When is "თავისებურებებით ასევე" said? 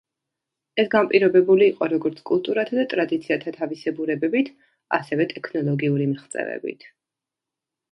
3.59-5.31